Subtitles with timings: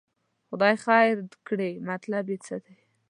[0.49, 1.17] خدای خیر
[1.47, 2.77] کړي، مطلب یې څه دی.